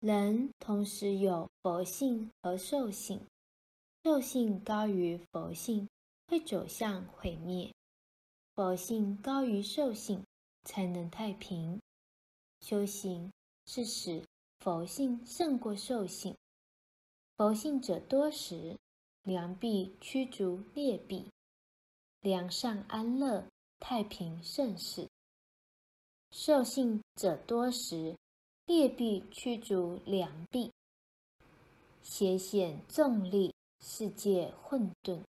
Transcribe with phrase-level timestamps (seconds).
[0.00, 3.20] 人同时有佛性和兽性，
[4.02, 5.86] 兽性高于佛性，
[6.26, 7.70] 会走向毁灭；
[8.54, 10.24] 佛性高于兽性，
[10.64, 11.78] 才能太平。
[12.60, 13.30] 修行
[13.66, 14.24] 是使
[14.60, 16.34] 佛性胜过兽性。
[17.36, 18.78] 佛性者多时，
[19.24, 21.30] 良必驱逐劣弊，
[22.20, 23.46] 良善安乐，
[23.78, 25.06] 太平盛世。
[26.30, 28.16] 兽性者多时，
[28.72, 30.70] 劣币驱逐良币，
[32.04, 35.24] 邪险重利，世界混沌。